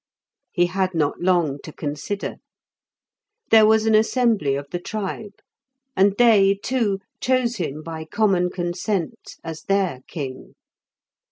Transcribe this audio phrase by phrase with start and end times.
[0.51, 2.37] He had not long to consider.
[3.51, 5.35] There was an assembly of the tribe,
[5.95, 10.55] and they, too, chose him by common consent as their king.